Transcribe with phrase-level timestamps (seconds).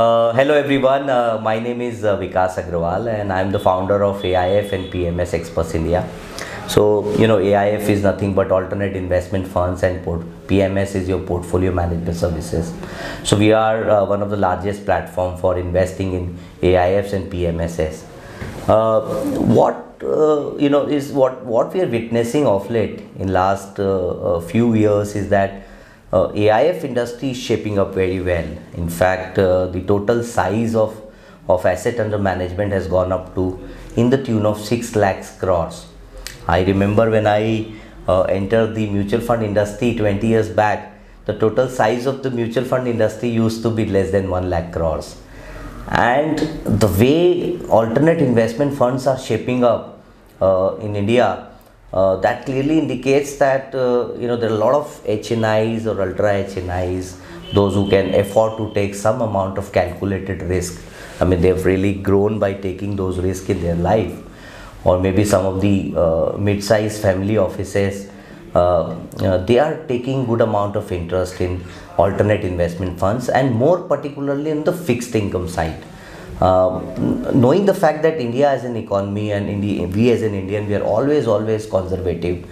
[0.00, 4.02] Uh, hello everyone, uh, my name is uh, Vikas Agrawal and I am the founder
[4.02, 6.08] of AIF and PMS Experts India.
[6.68, 11.70] So, you know, AIF is nothing but alternate investment funds and PMS is your portfolio
[11.70, 12.72] management services.
[13.24, 18.02] So, we are uh, one of the largest platform for investing in AIFs and PMSs.
[18.68, 19.02] Uh,
[19.58, 23.76] what uh, you know is what what we are witnessing of late in last
[24.48, 25.66] few years is that
[26.12, 28.48] uh, AIF industry is shaping up very well.
[28.74, 31.00] In fact, uh, the total size of,
[31.48, 35.86] of asset under management has gone up to in the tune of 6 lakhs crores.
[36.48, 37.72] I remember when I
[38.08, 42.64] uh, entered the mutual fund industry 20 years back, the total size of the mutual
[42.64, 45.16] fund industry used to be less than 1 lakh crores.
[45.88, 50.02] And the way alternate investment funds are shaping up
[50.40, 51.49] uh, in India,
[51.92, 56.00] uh, that clearly indicates that uh, you know there are a lot of HNIs or
[56.02, 57.16] ultra HNIs,
[57.52, 60.80] those who can afford to take some amount of calculated risk.
[61.20, 64.16] I mean, they've really grown by taking those risks in their life,
[64.84, 68.08] or maybe some of the uh, mid-sized family offices.
[68.54, 68.96] Uh,
[69.46, 71.62] they are taking good amount of interest in
[71.96, 75.84] alternate investment funds and more particularly in the fixed income side
[76.40, 79.62] knowing the fact that India as an economy and
[79.94, 82.46] we as an Indian, we are always, always conservative.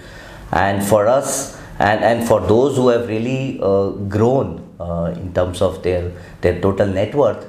[0.53, 5.63] And for us, and, and for those who have really uh, grown uh, in terms
[5.63, 7.47] of their, their total net worth,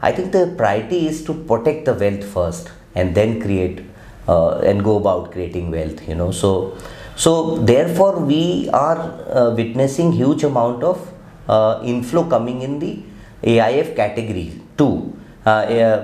[0.00, 3.84] I think the priority is to protect the wealth first and then create
[4.28, 6.30] uh, and go about creating wealth, you know.
[6.30, 6.76] So,
[7.16, 11.12] so therefore, we are uh, witnessing huge amount of
[11.48, 13.02] uh, inflow coming in the
[13.42, 15.16] AIF category too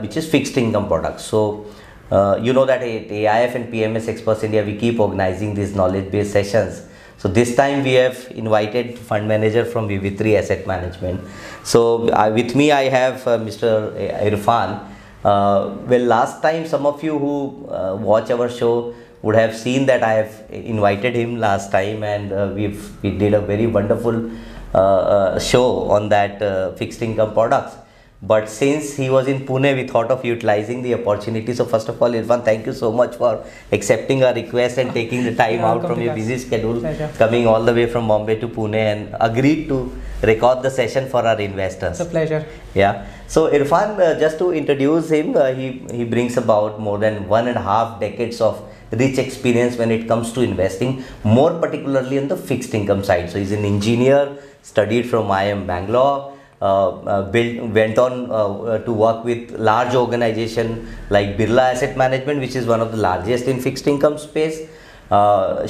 [0.00, 1.24] which is fixed income products.
[1.24, 1.66] So,
[2.10, 6.10] uh, you know that at AIF and PMS Experts India, we keep organizing these knowledge
[6.10, 6.82] based sessions.
[7.18, 11.20] So, this time we have invited fund manager from Vivriti Asset Management.
[11.64, 13.92] So, uh, with me, I have Mr.
[14.22, 14.80] Irfan.
[15.24, 17.66] well, last time, some of you who
[18.00, 22.52] watch our show would have seen that I have invited him last time, and uh,
[22.54, 24.30] we've we did a very wonderful
[24.74, 26.38] uh, uh, show on that
[26.78, 27.74] fixed income products.
[28.20, 31.54] But since he was in Pune, we thought of utilizing the opportunity.
[31.54, 35.22] So first of all, Irfan, thank you so much for accepting our request and taking
[35.22, 37.12] the time out from your busy schedule, Pleasure.
[37.16, 41.24] coming all the way from Bombay to Pune and agreed to record the session for
[41.24, 42.00] our investors.
[42.00, 42.44] It's a pleasure.
[42.74, 43.06] Yeah.
[43.28, 47.46] So Irfan, uh, just to introduce him, uh, he, he brings about more than one
[47.46, 52.26] and a half decades of rich experience when it comes to investing, more particularly on
[52.26, 53.30] the fixed income side.
[53.30, 58.78] So he's an engineer, studied from IIM Bangalore, Uh, uh, built, went on uh, uh,
[58.78, 63.44] to work with large organization like Birla Asset Management, which is one of the largest
[63.46, 64.66] in fixed income space.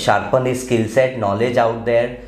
[0.04, 2.18] sharpen his skill set, knowledge out there,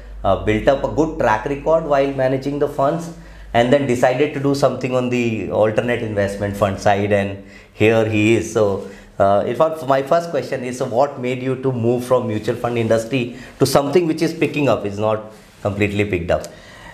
[0.45, 3.11] built up a good track record while managing the funds
[3.55, 7.43] and then decided to do something on the alternate investment fund side and
[7.73, 8.89] here he is so
[9.19, 12.55] uh, in fact my first question is so what made you to move from mutual
[12.55, 15.33] fund industry to something which is picking up is not
[15.63, 16.45] completely picked up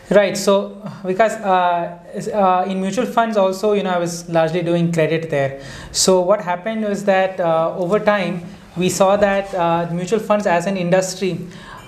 [0.08, 0.36] Right.
[0.36, 1.98] So because uh,
[2.32, 5.60] uh, in mutual funds also, you know, I was largely doing credit there.
[5.90, 8.44] So what happened was that uh, over time
[8.76, 11.40] we saw that uh, mutual funds as an industry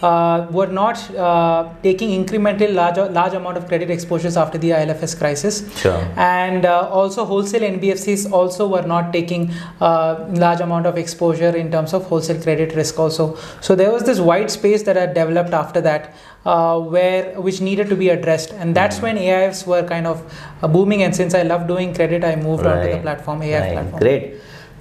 [0.03, 5.63] were not uh, taking incremental large large amount of credit exposures after the ILFS crisis,
[5.81, 5.99] sure.
[6.17, 9.51] and uh, also wholesale NBFCs also were not taking
[9.81, 13.37] uh, large amount of exposure in terms of wholesale credit risk also.
[13.61, 17.89] So there was this white space that had developed after that, uh, where which needed
[17.89, 19.03] to be addressed, and that's mm.
[19.03, 20.23] when AIFs were kind of
[20.63, 21.03] uh, booming.
[21.03, 22.79] And since I love doing credit, I moved right.
[22.79, 23.73] onto the platform AIF right.
[23.73, 24.01] platform.
[24.01, 24.35] Great.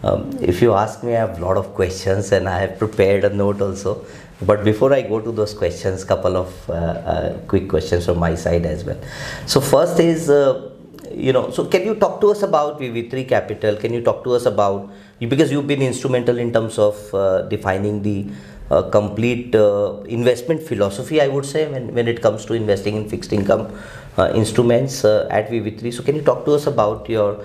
[0.04, 3.24] Um, if you ask me, I have a lot of questions, and I have prepared
[3.24, 4.06] a note also.
[4.42, 8.36] But before I go to those questions, couple of uh, uh, quick questions from my
[8.36, 9.00] side as well.
[9.48, 10.70] So first is, uh,
[11.12, 13.76] you know, so can you talk to us about Vivriti Capital?
[13.78, 18.04] Can you talk to us about because you've been instrumental in terms of uh, defining
[18.04, 18.28] the
[18.70, 23.10] uh, complete uh, investment philosophy, I would say, when, when it comes to investing in
[23.10, 23.74] fixed income
[24.36, 25.94] instruments at Vivriti.
[25.94, 27.44] So can you talk to us about your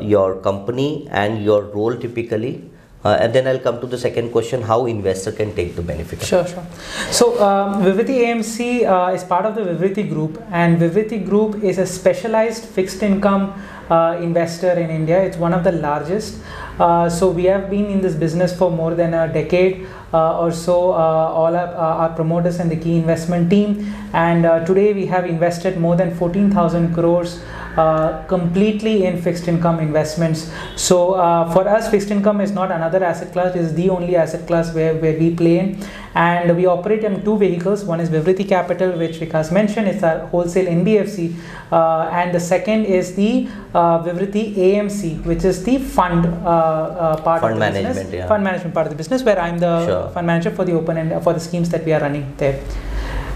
[0.00, 2.70] your company and your role typically
[3.04, 6.22] uh, and then I'll come to the second question how investor can take the benefit.
[6.22, 6.64] Sure, sure.
[7.10, 11.78] So um, Vivriti AMC uh, is part of the Vivriti Group, and Vivriti Group is
[11.78, 13.52] a specialized fixed income
[13.90, 15.22] uh, investor in India.
[15.22, 16.38] It's one of the largest.
[16.80, 20.50] Uh, so we have been in this business for more than a decade uh, or
[20.50, 20.92] so.
[20.92, 25.78] Uh, all our, our, promoters and the key investment team, and today we have invested
[25.78, 27.40] more than 14,000 crores
[27.76, 30.50] uh, completely in fixed income investments.
[30.76, 34.16] So uh, for us, fixed income is not another asset class; it is the only
[34.16, 35.78] asset class where, where we play in,
[36.14, 37.84] and we operate in two vehicles.
[37.84, 41.34] One is Vivriti Capital, which Vikas mentioned, it's our wholesale NBFC,
[41.72, 47.40] uh, and the second is the uh, Vivriti AMC, which is the fund uh, part
[47.40, 48.14] Fund of the management, business.
[48.14, 48.28] yeah.
[48.28, 50.08] Fund management part of the business, where I'm the Sure.
[50.10, 52.60] fund manager for the open and for the schemes that we are running there.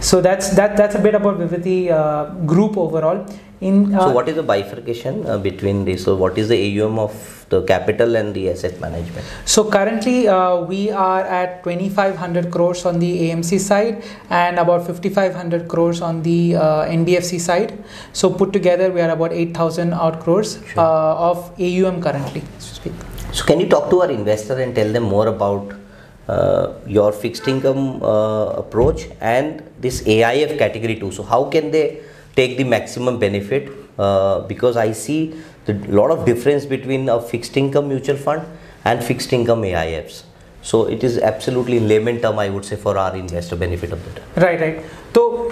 [0.00, 3.26] So that's that that's a bit about Vivriti uh, group overall.
[3.60, 6.04] In uh, so what is the bifurcation uh, between this?
[6.04, 9.26] So what is the AUM of the capital and the asset management?
[9.44, 15.66] So currently uh, we are at 2500 crores on the AMC side and about 5500
[15.66, 17.82] crores on the uh, NBFC side.
[18.12, 20.80] So put together we are about 8000 odd crores Sure.
[20.80, 22.44] uh, of AUM currently.
[22.60, 22.92] So.
[23.32, 25.74] So can you talk to our investor and tell them more about
[26.28, 31.10] uh, your fixed income uh, approach and this AIF category too.
[31.10, 32.02] So how can they
[32.36, 33.72] take the maximum benefit?
[33.98, 35.34] Uh, because I see
[35.68, 38.42] a lot of difference between a fixed income mutual fund
[38.84, 40.24] and fixed income AIFs.
[40.60, 44.04] So it is absolutely in layman term, I would say, for our investor benefit of
[44.04, 44.42] that.
[44.42, 44.84] Right, right.
[45.14, 45.50] So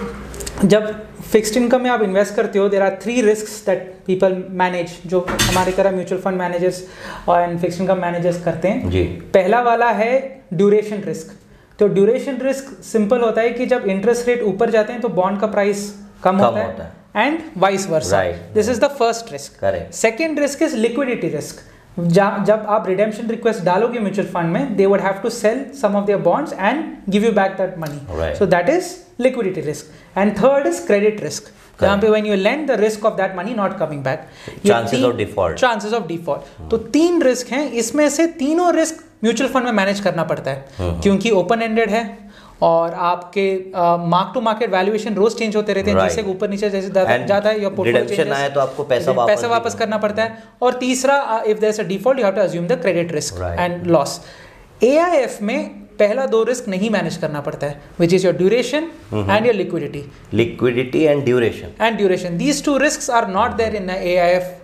[0.63, 0.85] जब
[1.31, 5.19] fixed income में आप invest करते हो there are three risk that people manage जो
[5.31, 6.83] हमारे तरह mutual fund managers
[7.29, 10.17] और fixed income managers करते हैं। जी। पहला वाला है
[10.53, 11.35] ड्यूरेशन रिस्क
[11.79, 15.39] तो ड्यूरेशन रिस्क सिंपल होता है कि जब इंटरेस्ट रेट ऊपर जाते हैं तो बॉन्ड
[15.39, 15.89] का प्राइस
[16.23, 18.23] कम कम होता होता है। And vice versa
[18.53, 21.65] this is the first risk second risk is liquidity risk
[21.99, 26.05] जब आप रिडेम्पशन रिक्वेस्ट डालोगे म्यूचुअल फंड में they would have to sell some of
[26.05, 30.67] their bonds and give you back that money so that is liquidity risk and third
[30.67, 33.99] is credit risk जहाँ पे when you lend the risk of that money not coming
[34.05, 35.55] back ये Chances तीन- of default.
[35.55, 39.99] Chances of default तो तीन risk हैं इसमें से तीनों रिस्क म्यूचुअल फंड में मैनेज
[39.99, 42.03] करना पड़ता है। क्योंकि ओपन एंडेड है
[42.61, 43.45] और आपके
[44.09, 46.09] मार्क टू मार्केट वैल्यूएशन रोज चेंज होते रहते हैं Right.
[46.09, 49.75] जैसे ऊपर नीचे जैसे जाता है या redemption आए तो आपको पैसा वापस पैसा वापस
[49.75, 52.81] करना पड़ता है। और तीसरा if there is a default you have to assume the
[52.81, 54.19] credit risk and loss
[54.83, 59.45] AIF में पहला दो रिस्क नहीं मैनेज करना पड़ता है which is your duration and
[59.45, 60.03] your liquidity
[60.33, 64.55] liquidity and duration and duration these two risk are not there in A I F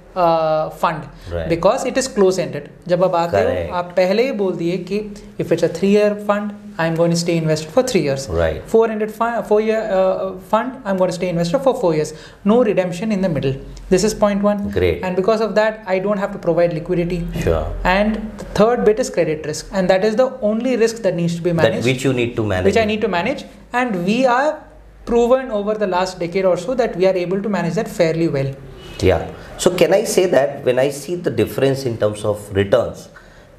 [0.82, 1.04] fund
[1.50, 5.00] because it is closed ended जब आप आते हो आप पहले ही बोल दिए कि
[5.40, 8.28] if it's a three year fund I'm going to stay invested for three years.
[8.28, 8.64] Right.
[8.64, 12.14] Four ended fund, four year uh, fund I'm going to stay invested for four years.
[12.46, 13.56] No redemption in the middle.
[13.90, 14.70] This is point one.
[14.72, 15.04] Great.
[15.04, 17.28] And because of that I don't have to provide liquidity.
[17.42, 17.72] Sure.
[17.84, 21.36] And the third bit is credit risk, and that is the only risk that needs
[21.36, 22.66] to be That managed which you need to manage.
[22.66, 23.46] which I need to manage.
[23.72, 24.64] And we are
[25.06, 28.28] proven over the last decade or so that we are able to manage that fairly
[28.28, 28.54] well.
[29.02, 29.32] Yeah.
[29.58, 33.10] So can I say that when I see the difference in terms of returns,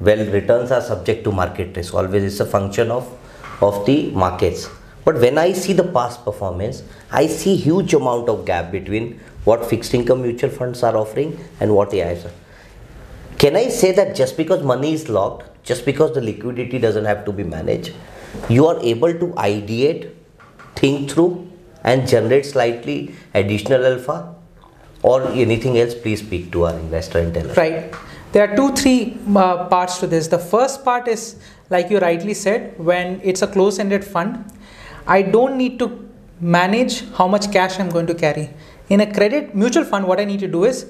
[0.00, 1.94] well, returns are subject to market risk.
[1.94, 3.10] Always it's a function of
[3.60, 4.68] of the markets.
[5.04, 9.64] But when I see the past performance, I see huge amount of gap between what
[9.64, 12.32] fixed income mutual funds are offering and what the AIs are.
[13.38, 17.24] Can I say that just because money is locked, just because the liquidity doesn't have
[17.26, 17.92] to be managed,
[18.48, 20.10] you are able to ideate,
[20.76, 21.50] think through,
[21.82, 24.34] and generate slightly additional alpha?
[25.02, 27.56] Or anything else, please speak to our investor and tell us.
[27.58, 27.94] Right.
[28.34, 30.26] There are two, three uh, parts to this.
[30.26, 31.36] The first part is,
[31.70, 34.44] like you rightly said, when it's a close ended fund,
[35.06, 36.08] I don't need to
[36.40, 38.50] manage how much cash I'm going to carry.
[38.88, 40.86] In a credit mutual fund, what I need to do is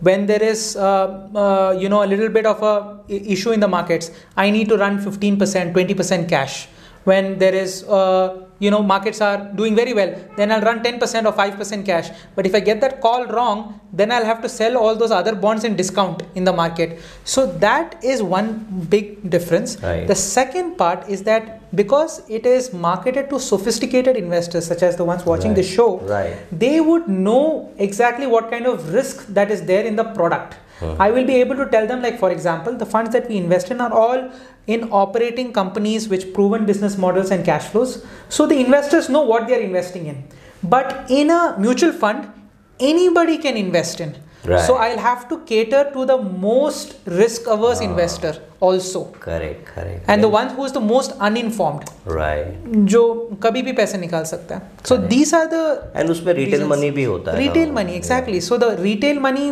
[0.00, 3.68] when there is uh, uh, you know a little bit of a issue in the
[3.68, 6.66] markets i need to run 15% 20% cash
[7.04, 8.26] when there is uh,
[8.64, 12.46] you know markets are doing very well then i'll run 10% or 5% cash but
[12.46, 15.64] if i get that call wrong then i'll have to sell all those other bonds
[15.64, 18.48] in discount in the market so that is one
[18.94, 20.06] big difference Right.
[20.06, 25.04] the second part is that because it is marketed to sophisticated investors such as the
[25.12, 25.56] ones watching Right.
[25.62, 26.36] this show Right.
[26.66, 30.54] they would know exactly what kind of risk that is there in the product.
[30.98, 33.70] I will be able to tell them, like, for example, the funds that we invest
[33.70, 34.30] in are all
[34.66, 38.04] in operating companies with proven business models and cash flows.
[38.28, 40.24] So the investors know what they are investing in.
[40.62, 42.30] But in a mutual fund,
[42.78, 44.16] anybody can invest in.
[44.44, 44.60] Right.
[44.66, 49.04] So I'll have to cater to the most risk averse investor also.
[49.20, 50.04] Correct, correct.
[50.08, 51.90] And the one who is the most uninformed.
[52.06, 52.48] right.
[52.92, 53.02] जो
[53.42, 56.70] कभी भी पैसे निकाल सकता है so these are the And उसमें retail reasons.
[56.72, 58.46] money भी होता है retail money exactly Yeah.
[58.48, 59.44] so the retail money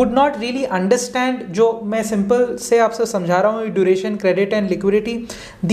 [0.00, 4.74] would not really understand जो मैं simple से आपसे समझा रहा हूँ duration credit and
[4.74, 5.14] liquidity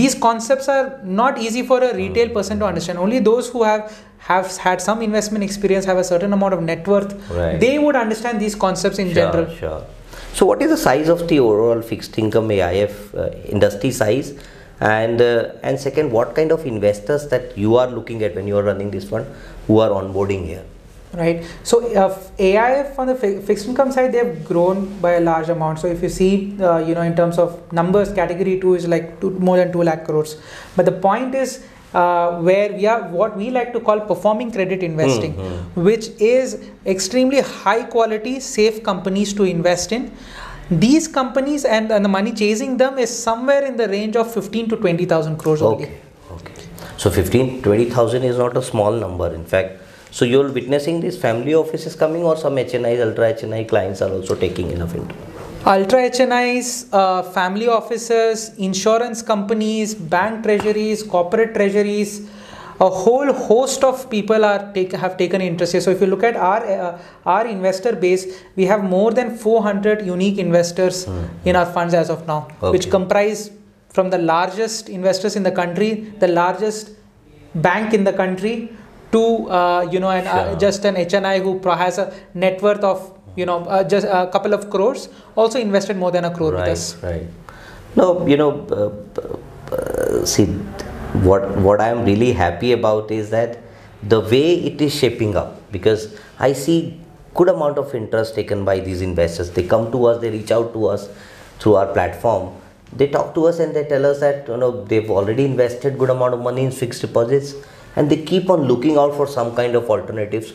[0.02, 0.84] these concepts are
[1.22, 2.38] not easy for a retail Hmm.
[2.38, 3.98] person to understand only those who have
[4.28, 7.58] have had some investment experience have a certain amount of net worth Right.
[7.58, 9.82] they would understand these concepts in Sure, general Sure.
[10.32, 14.34] So, what is the size of the overall fixed income AIF uh, industry size?
[14.80, 18.56] And uh, and second, what kind of investors that you are looking at when you
[18.56, 19.26] are running this fund
[19.66, 20.62] who are onboarding here?
[21.12, 25.48] right so uh, aif on the fi- fixed income side they've grown by a large
[25.48, 28.86] amount so if you see uh, you know in terms of numbers category 2 is
[28.86, 30.36] like two, more than 2 lakh crores
[30.76, 34.82] but the point is uh, where we are what we like to call performing credit
[34.82, 35.84] investing Mhm.
[35.88, 40.10] which is extremely high quality safe companies to invest in
[40.70, 44.68] these companies and, and the money chasing them is somewhere in the range of 15
[44.68, 45.94] to 20000 crores only Okay.
[46.32, 46.52] Okay.
[46.96, 49.34] So 15, 20,000 is not a small number.
[49.34, 49.80] In fact,
[50.12, 54.34] so you're witnessing these family offices coming or some HNI, ultra HNI clients are also
[54.36, 55.14] taking enough into
[55.66, 62.30] Ultra HNIs, uh, family offices, insurance companies, bank treasuries, corporate treasuries,
[62.80, 65.82] a whole host of people are take, have taken interest here.
[65.82, 70.06] So if you look at our uh, our investor base, we have more than 400
[70.06, 71.06] unique investors
[71.44, 73.50] in our funds as of now, which comprise
[73.90, 76.92] from the largest investors in the country, the largest
[77.54, 78.72] bank in the country,
[79.12, 83.12] to uh, you know an, uh, just an HNI who has a net worth of
[83.40, 86.60] you know uh, just a couple of crores also invested more than a crore with
[86.60, 87.28] right, us right.
[87.96, 90.46] No, you know, uh, uh, see,
[91.26, 93.58] what what I am really happy about is that
[94.02, 97.00] the way it is shaping up because I see
[97.34, 99.50] good amount of interest taken by these investors.
[99.50, 101.08] They come to us, they reach out to us
[101.58, 102.54] through our platform.
[102.92, 106.10] They talk to us and they tell us that you know they've already invested good
[106.10, 107.54] amount of money in fixed deposits
[107.96, 110.52] and they keep on looking out for some kind of alternatives.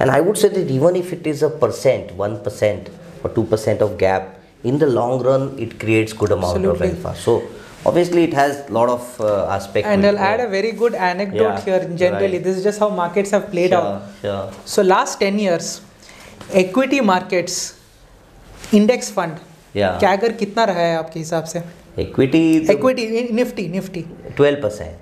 [0.00, 2.88] And I would say that even if it is a percent, one percent
[3.24, 6.90] or two percent of gap, in the long run it creates good amount Absolutely.
[6.90, 7.20] of alpha.
[7.20, 7.42] So
[7.86, 9.88] obviously it has lot of uh, aspects.
[9.88, 10.20] and to i'll it.
[10.20, 12.44] add a very good anecdote Yeah, here generally right.
[12.44, 14.50] this is just how markets have played sure, out Sure.
[14.64, 15.80] so last 10 years
[16.62, 17.58] equity markets
[18.80, 19.38] index fund
[19.74, 19.98] Yeah.
[20.00, 21.62] CAGR कितना रहा है आपके हिसाब से
[22.04, 22.42] Equity.
[22.74, 23.06] equity
[23.40, 24.04] Nifty Nifty
[24.40, 24.94] Twelve percent.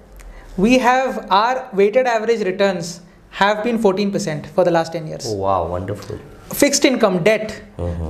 [0.66, 2.92] we have our weighted average returns
[3.40, 6.16] have been 14% for the last 10 years Oh, wow, wonderful.
[6.54, 7.50] Fixed income date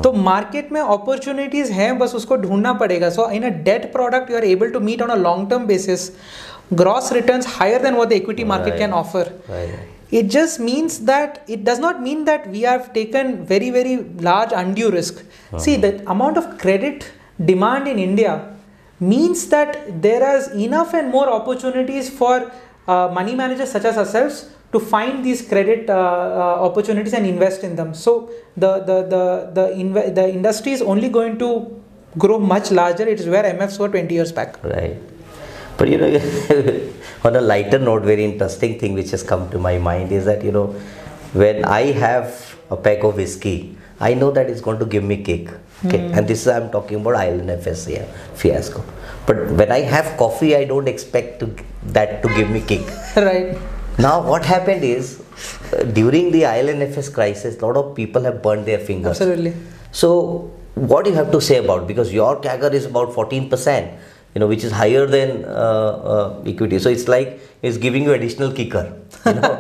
[0.03, 4.37] तो market में opportunities हैं बस उसको ढूंढना पड़ेगा सो इन a that product you
[4.37, 6.11] are able to meet on a long term basis
[6.81, 8.99] gross returns higher than what the equity market can Right.
[8.99, 9.95] Offer Right.
[10.21, 13.95] it just means that it does not mean that we have taken very very
[14.29, 15.23] large undue risk
[15.67, 17.07] see the amount of credit
[17.53, 18.35] demand in india
[19.01, 24.39] means that there is enough and more opportunities for uh, money managers such as ourselves
[24.72, 29.24] to find these credit uh, uh, opportunities and invest in them so the the the
[29.54, 31.50] the, inve- the industry is only going to
[32.18, 34.98] grow much larger it is where mfs were 20 years back Right.
[35.82, 36.08] But you know,
[37.24, 40.44] on a lighter note, very interesting thing which has come to my mind is that
[40.44, 40.68] you know,
[41.34, 45.24] when I have a pack of whiskey, I know that it's going to give me
[45.24, 45.50] kick.
[45.84, 48.84] Okay, and this is I'm talking about ILFS yeah, fiasco.
[49.26, 51.50] But when I have coffee, I don't expect to
[51.86, 52.86] that to give me kick.
[53.16, 53.58] right
[54.00, 55.22] Now, what happened is
[55.74, 59.22] uh, during the ILFS crisis, a lot of people have burned their fingers.
[59.22, 59.54] absolutely
[59.92, 63.98] So, what do you have to say about because your CAGR is about 14%,
[64.34, 66.80] you know, which is higher than uh, uh, equity.
[66.80, 68.98] So it's like it's giving you additional kicker.
[69.26, 69.56] You know,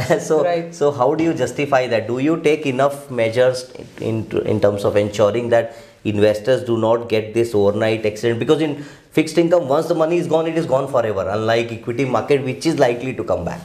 [0.20, 0.74] so Right.
[0.74, 2.08] so how do you justify that?
[2.08, 7.32] Do you take enough measures in in terms of ensuring that investors do not get
[7.34, 8.40] this overnight accident?
[8.40, 11.26] Because in fixed income, once the money is gone, it is gone forever.
[11.28, 13.60] Unlike equity market, which is likely to come back.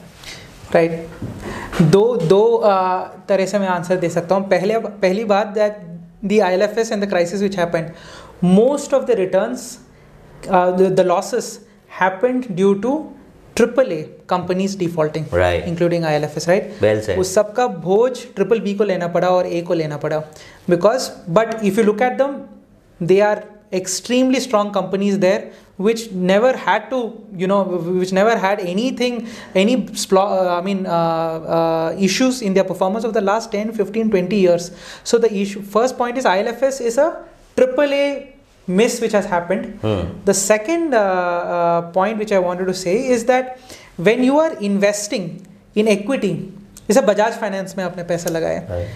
[0.75, 2.41] Right दो दो
[3.29, 5.77] तरह से मैं answer दे सकता हूँ। पहले पहली बात that
[6.25, 7.89] the I L F S and the crisis which happened
[8.43, 9.77] most of the returns
[10.47, 11.59] the losses
[11.99, 12.97] happened due to
[13.55, 15.25] triple A companies defaulting
[15.67, 19.47] including I L F S right उस सबका भोज triple B को लेना पड़ा और
[19.47, 20.19] ए को लेना पड़ा।
[20.69, 22.37] Because but if you look at them
[22.99, 23.43] they are
[23.77, 25.43] extremely strong companies there
[25.86, 26.98] which never had to
[27.40, 27.62] you know
[28.02, 29.16] which never had anything
[29.62, 29.74] any
[30.04, 30.92] splo- uh, i mean uh,
[31.56, 34.70] uh, issues in their performance of the last 10 15 20 years
[35.10, 37.08] so the issue first point is ilfs is a
[37.60, 38.06] triple a
[38.78, 40.00] miss which has happened Hmm.
[40.30, 41.02] the second uh,
[41.56, 43.58] uh, point which i wanted to say is that
[44.08, 45.28] when you are investing
[45.82, 46.32] in equity
[46.88, 48.88] जैसे Bajaj finance में आपने पैसा लगाया Right.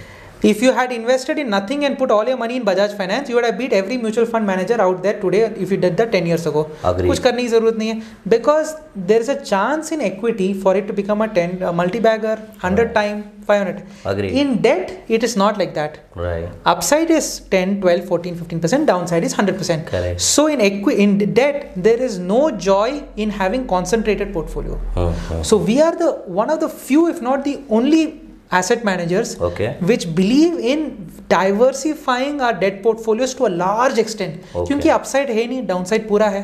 [0.42, 3.34] if you had invested in nothing and put all your money in Bajaj Finance, you
[3.34, 6.24] would have beat every mutual fund manager out there today if you did that 10
[6.30, 6.62] years ago.
[6.90, 7.08] Agreed.
[7.10, 8.00] कुछ करने की जरूरत नहीं है
[8.34, 8.70] because
[9.10, 12.94] there is a chance in equity for it to become a 10 a multi-bagger 100
[12.94, 13.82] time 500
[14.14, 14.32] Agreed.
[14.44, 16.48] in debt it is not like that Right.
[16.74, 20.20] upside is 10 12 14 15% downside is 100% Correct.
[20.30, 22.40] so in equi- in debt there is no
[22.70, 22.88] joy
[23.26, 25.42] in having concentrated portfolio Hmm, hmm.
[25.52, 26.10] so we are the
[26.42, 28.02] one of the few if not the only
[28.51, 29.75] asset managers okay.
[29.79, 35.45] which believe in diversifying diversifying our debt portfolios to a large extent क्योंकि upside है
[35.47, 36.43] नहीं downside पूरा है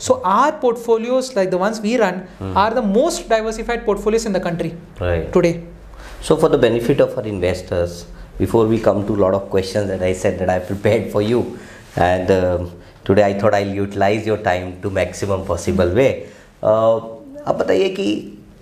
[0.00, 2.56] so our portfolios like the ones hmm.
[2.56, 5.32] are the most diversified portfolios in the country right.
[5.32, 5.54] today
[6.28, 8.04] so for the benefit of our investors
[8.38, 11.22] before we come to a lot of questions that I said that I prepared for
[11.22, 11.58] you
[11.96, 12.66] and uh,
[13.04, 16.26] today I thought I'll utilize your time to maximum possible way.
[16.62, 17.00] Uh,
[17.46, 18.08] आप बताइए कि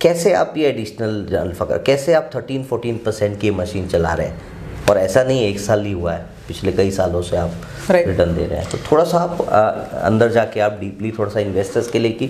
[0.01, 4.27] कैसे आप ये additional alpha कर कैसे आप 13 14 percent की मशीन चला रहे
[4.27, 4.41] हैं?
[4.89, 8.07] और ऐसा नहीं एक साल ही हुआ है पिछले कई सालों से आप Right.
[8.07, 9.61] रिटर्न दे रहे हैं। तो थोड़ा सा आप आ,
[10.07, 12.29] अंदर जाके आप डीपली थोड़ा सा इन्वेस्टर्स के लिए कि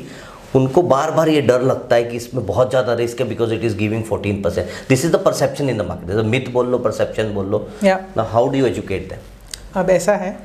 [0.55, 3.63] उनको बार बार ये डर लगता है कि इसमें बहुत ज़्यादा रिस्क है because it
[3.63, 7.33] is giving 14 percent this is the perception in the market myth बोल लो परसेप्शन
[7.33, 10.37] बोल लो। ना how do you educate them अब ऐसा है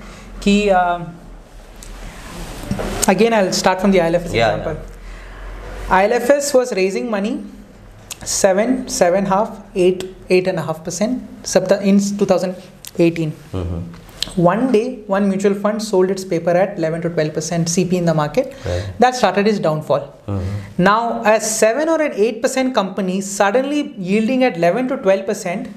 [0.42, 0.58] कि
[3.08, 4.95] again I start from the ILFS Yeah, example.
[5.88, 7.44] ILFS was raising money
[8.24, 11.22] seven, seven half, eight, eight and a half percent
[11.80, 13.30] in 2018.
[13.30, 14.42] Mm-hmm.
[14.42, 18.04] One day, one mutual fund sold its paper at 11 to 12 percent CP in
[18.04, 18.56] the market.
[18.66, 18.92] Right.
[18.98, 20.00] That started its downfall.
[20.26, 20.82] Mm-hmm.
[20.82, 25.68] Now, a seven or an eight percent company suddenly yielding at 11 to 12 percent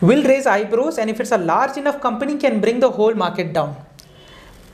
[0.00, 3.52] will raise eyebrows, and if it's a large enough company, can bring the whole market
[3.52, 3.76] down.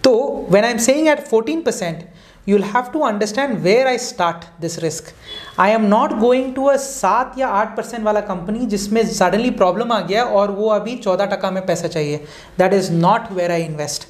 [0.05, 2.07] So, when I'm saying at 14%,
[2.47, 5.11] you'll have to understand where I start this risk.
[5.59, 9.93] I am not going to a 7 या 8 percent वाला company जिसमें suddenly problem
[9.93, 12.17] आ गया और वो अभी 14 टका में पैसा चाहिए।
[12.59, 14.09] That is not where I invest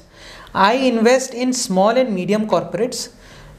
[0.55, 3.09] I invest in small and medium corporates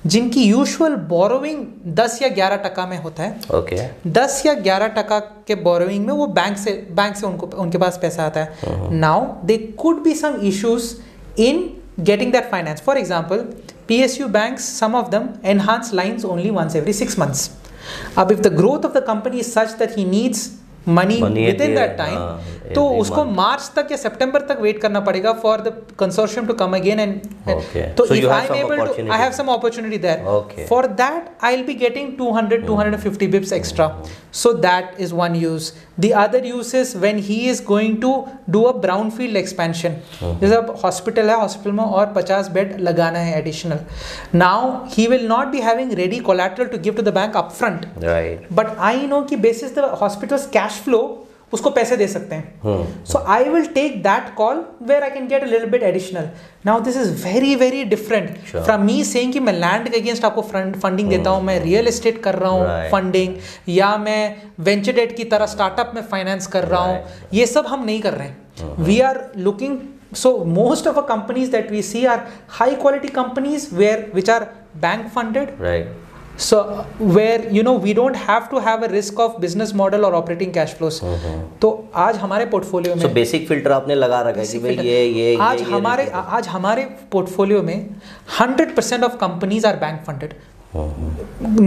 [0.06, 1.64] जिनकी यूजुअल बोरोइंग
[1.98, 6.12] 10 या 11 टका में होता है। ओके 10 या 11 टका के बोरोइंग में
[6.14, 10.14] वो बैंक से बैंक से उनको उनके पास पैसा आता है। Now they could be
[10.14, 10.94] some issues
[11.42, 11.64] in
[12.06, 12.80] getting that finance.
[12.84, 13.42] For example
[13.88, 17.50] PSU banks, some of them enhance lines only once every six months.
[18.16, 21.74] Uh, if the growth of the company is such that he needs money, money within
[21.74, 22.38] that time, uh,
[22.73, 26.76] तो उसको मार्च तक या सितंबर तक wait करना पड़ेगा for the consortium to come
[26.76, 27.21] again and
[27.97, 31.64] तो if I am able to I have some opportunity there for that I will
[31.66, 33.88] be getting 200 250 bips extra
[34.35, 38.12] so that is one use the other use is when he is going to
[38.50, 43.18] do a brown field expansion जैसे अब hospital है hospital में और 50 bed लगाना
[43.18, 43.79] है additional
[44.35, 48.48] now he will not be having ready collateral to give to the bank up right
[48.53, 51.03] but I know की basis the hospital's cash flow
[51.52, 55.42] उसको पैसे दे सकते हैं। So I will take that call where I can get
[55.42, 56.28] a little bit additional
[56.66, 60.42] now this is very very different from me saying कि मैं land के against आपको
[60.42, 62.90] फंडिंग देता हूँ मैं रियल एस्टेट कर रहा हूँ Right.
[62.92, 63.35] फंडिंग
[63.68, 67.85] या मैं वेंचर डेट की तरह स्टार्टअप में फाइनेंस कर रहा हूँ। ये सब हम
[67.85, 69.78] नहीं कर रहे हैं। We are looking
[70.18, 72.18] so most of our companies that we see are
[72.57, 74.42] high quality companies where which are
[74.83, 75.88] bank funded right
[76.37, 76.57] so
[77.16, 80.53] where you know we don't have to have a risk of business model or operating
[80.57, 81.01] cash flows
[81.62, 81.70] तो
[82.05, 85.59] आज हमारे portfolio में basic filter आपने लगा रखा है कि भाई ये ये आज
[85.61, 87.88] ये- ये हमारे नहीं आज हमारे पोर्टफोलियो में
[88.40, 90.35] 100% of companies are bank funded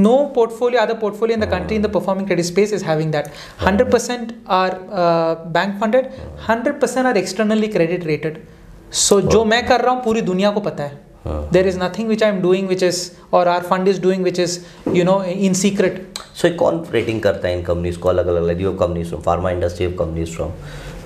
[0.03, 3.29] no portfolio other portfolio in the country in the performing credit space is having that
[3.67, 6.09] 100% are uh, bank funded
[6.47, 8.41] 100% are externally credit rated
[9.03, 11.06] so जो मैं कर रहा हूँ पूरी दुनिया को पता है
[11.51, 12.97] there is nothing which I'm doing which is
[13.31, 14.59] or our fund is doing which is
[14.97, 16.01] you know in secret.
[16.41, 18.09] सो कौन रेटिंग करता है इन कंपनीज़ को?
[18.09, 20.51] अलग अलग you companies from pharma industry companies from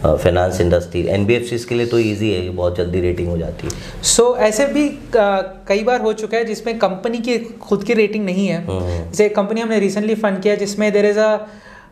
[0.04, 4.24] finance industry N के लिए तो easy है बहुत जल्दी रेटिंग हो जाती है। सो
[4.24, 8.26] so, ऐसे भी uh, कई बार हो चुका है जिसमें कंपनी की खुद की रेटिंग
[8.26, 11.38] नहीं है। जैसे एक कंपनी हमने रिसेंटली फंड किया जिसमें there is a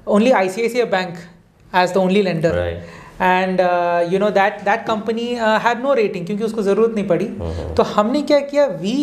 [0.08, 1.16] only ICICI bank
[1.74, 2.82] as the only lender.
[3.22, 3.60] And
[4.14, 5.26] you know that that company
[5.64, 7.26] had no rating क्योंकि उसको ज़रूरत नहीं पड़ी।
[7.78, 8.66] तो हमने क्या किया?
[8.82, 8.94] We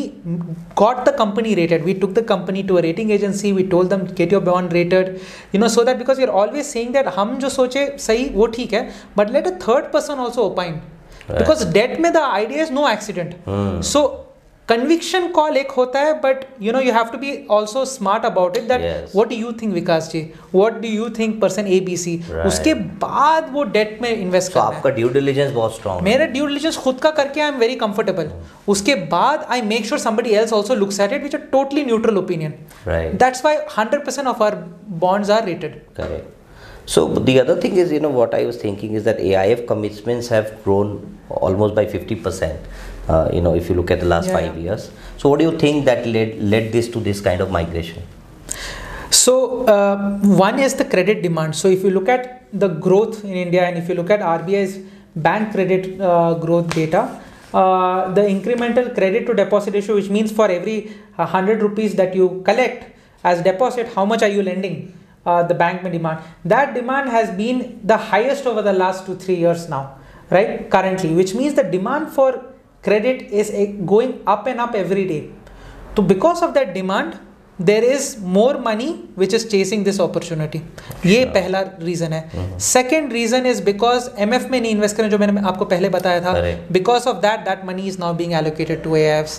[0.79, 4.03] got the company rated we took the company to a rating agency we told them
[4.17, 5.17] get your bond rated
[5.55, 8.47] you know so that because you are always saying that हम जो सोचे सही वो
[8.59, 10.81] ठीक है but let a third person also opine
[11.31, 13.35] because debt में the idea is no accident
[13.85, 14.05] so
[14.69, 18.57] conviction call एक होता है but you know you have to be also smart about
[18.57, 20.23] it that what you think Vikas ji
[20.55, 22.75] what do you think person A B C उसके
[23.05, 27.01] बाद वो debt में invest so आपका due diligence बहुत strong मेरा due diligence खुद
[27.03, 28.31] का करके आई एम वेरी कंफर्टेबल
[28.69, 32.19] उसके बाद I make sure somebody else also looks at it which a totally neutral
[32.19, 32.55] opinion
[32.89, 34.55] that's why hundred percent of our
[35.05, 35.83] bonds are rated
[36.87, 40.29] So the other thing is, you know, what I was thinking is that AIF commitments
[40.29, 42.59] have grown almost by 50%.
[43.09, 44.63] Uh, you know, if you look at the last Yeah, five yeah.
[44.63, 44.91] years.
[45.17, 48.03] So what do you think that led led this to this kind of migration?
[49.11, 51.55] So uh, one is the credit demand.
[51.55, 54.79] So if you look at the growth in India and if you look at RBI's
[55.15, 57.21] bank credit uh, growth data,
[57.55, 62.15] uh, the incremental credit to deposit ratio, which means for every uh, 100 rupees that
[62.15, 62.93] you collect
[63.25, 64.93] as deposit, how much are you lending?
[65.25, 66.21] Uh, the bank may demand.
[66.45, 69.99] That demand has been the highest over the last two, three years now,
[70.31, 70.71] right?
[70.71, 72.45] Currently, which means the demand for
[72.87, 75.21] credit is a going up and up every day
[75.97, 77.13] तो because of that demand
[77.59, 80.61] there is more money which is chasing this opportunity
[81.07, 85.19] ये पहला reason है second reason is because M F में नहीं invest करें जो
[85.19, 86.35] मैंने आपको पहले बताया था
[86.73, 89.39] because of that that money is now being allocated to F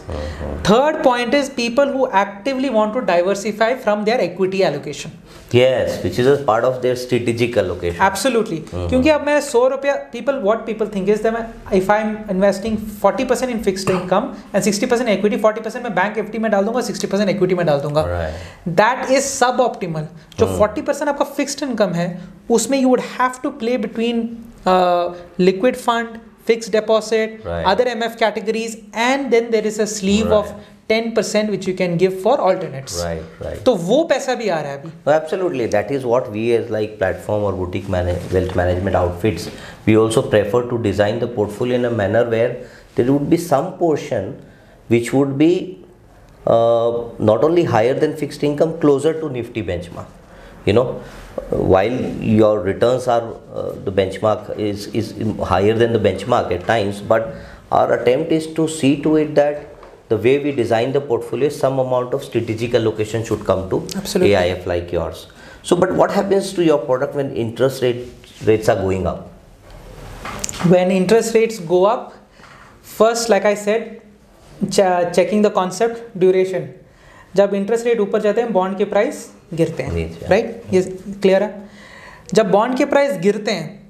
[0.69, 5.11] third point is people who actively want to diversify from their equity allocation
[5.51, 8.01] Yes, which is a part of their strategic allocation.
[8.07, 8.57] Absolutely.
[8.73, 11.37] क्योंकि अब मैं सौ रुपया people what people think is that
[11.79, 16.49] if I'm investing 40% in fixed income and 60% equity 40% मैं bank FD में
[16.51, 18.75] डाल दूँगा 60% equity में डाल दूँगा Right.
[18.83, 20.07] that is suboptimal
[20.39, 22.07] जो 40% आपका fixed income है
[22.59, 24.23] उसमें you would have to play between
[24.65, 25.13] uh,
[25.49, 27.65] liquid fund fixed deposit Right.
[27.73, 28.75] other MF categories
[29.11, 30.33] and then there is a sleeve right.
[30.33, 30.53] of
[30.88, 33.64] 10% which you can give for alternates Right, right.
[33.64, 35.66] तो वो पैसा भी आ रहा है अभी No, absolutely.
[35.74, 39.48] That is what we as like platform or boutique mana- wealth management outfits,
[39.86, 42.56] we also prefer to design the portfolio in a manner where
[42.96, 44.34] there would be some portion
[44.88, 45.52] which would be
[46.46, 50.06] uh, not only higher than fixed income, closer to Nifty benchmark.
[50.66, 50.84] You know,
[51.50, 55.14] while your returns are uh, the benchmark is is
[55.52, 57.34] higher than the benchmark at times, but
[57.70, 59.65] our attempt is to see to it that
[60.09, 64.33] the way we design the portfolio, some amount of strategic allocation should come to Absolutely.
[64.33, 65.27] AIF like yours.
[65.63, 68.07] So, but what happens to your product when interest rate
[68.45, 69.33] rates are going up?
[70.69, 72.13] when interest rates go up
[72.81, 74.01] first like i said
[74.69, 76.63] ch- checking the concept duration
[77.35, 79.17] जब interest rate ऊपर जाते हैं bond के price
[79.53, 80.81] गिरते हैं हाँ। Right ये
[81.21, 81.69] clear है
[82.33, 83.86] जब बॉन्ड के प्राइस गिरते हैं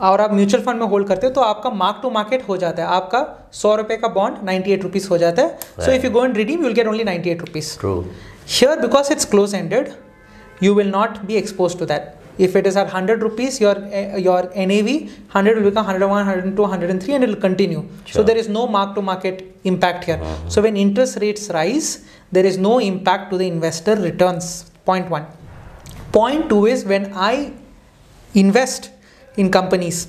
[0.00, 2.82] और आप म्यूचुअल फंड में होल्ड करते हो तो आपका मार्क टू मार्केट हो जाता
[2.82, 3.20] है। आपका
[3.52, 6.36] सौ रुपए का बॉन्ड नाइन्टी एट रुपीज़ हो जाता है। So if you go and
[6.36, 7.72] redeem you'll get only ninety eight rupees
[8.50, 9.88] here because it's close ended
[10.62, 13.78] you will not be exposed to that if it is are hundred rupees your
[14.18, 14.96] your N A V
[15.34, 18.38] hundred will का hundred one hundred two hundred and three and will continue so there
[18.38, 21.96] is no mark to market impact here so when interest rates rise
[22.34, 24.40] there is no impact to the investor return
[24.86, 25.26] point one
[26.14, 27.46] point two is when I
[28.34, 28.90] invest
[29.37, 30.07] in companies,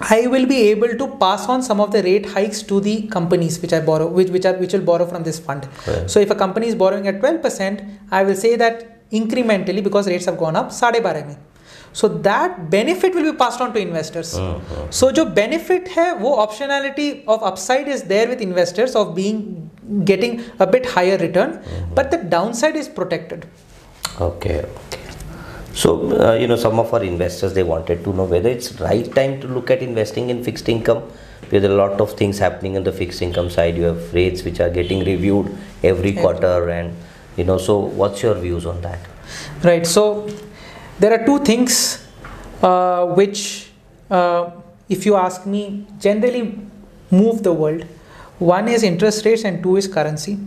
[0.00, 3.60] I will be able to pass on some of the rate hikes to the companies
[3.60, 5.68] which I borrow, which which are which will borrow from this fund.
[5.86, 6.10] Right.
[6.10, 10.26] So if a company is borrowing at 12%, I will say that incrementally because rates
[10.26, 11.36] have gone up, साढ़े बारह में.
[11.92, 14.32] So that benefit will be passed on to investors.
[14.90, 19.70] So जो benefit है वो optionality of upside is there with investors of being
[20.04, 21.58] getting a bit higher return,
[21.94, 23.46] but the downside is protected.
[24.20, 24.58] Okay.
[24.58, 24.99] Okay.
[25.73, 29.13] So uh, you know, some of our investors they wanted to know whether it's right
[29.15, 31.03] time to look at investing in fixed income.
[31.41, 33.75] Because there are a lot of things happening on the fixed income side.
[33.75, 36.95] You have rates which are getting reviewed every quarter, and
[37.35, 37.57] you know.
[37.57, 38.99] So, what's your views on that?
[39.63, 39.85] Right.
[39.87, 40.29] So
[40.99, 42.05] there are two things
[42.61, 43.69] uh, which,
[44.09, 44.51] uh,
[44.89, 46.59] if you ask me, generally
[47.09, 47.85] move the world.
[48.39, 50.37] One is interest rates, and two is currency.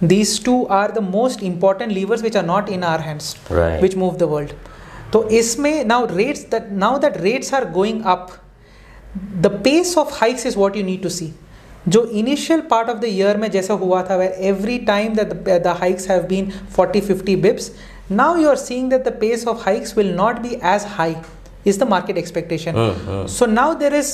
[0.00, 3.80] These two are the most important levers which are not in our hands, Right.
[3.80, 4.52] which move the world.
[5.12, 8.28] तो इसमें now rates that now that rates are going up
[9.16, 11.32] the pace of hikes is what you need to see
[11.88, 15.76] जो initial part of the year में जैसा हुआ था where every time that the
[15.80, 17.70] hikes have been 40 50 bips
[18.10, 21.16] now you are seeing that the pace of hikes will not be as high
[21.66, 24.12] is the market expectation so now there is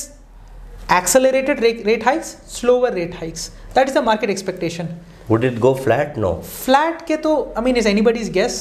[0.92, 4.88] accelerated rate hikes slower rate hikes that is the market expectation
[5.30, 6.16] Would it go flat?
[6.24, 6.28] No.
[6.50, 8.54] flat ke to i mean it's anybody's guess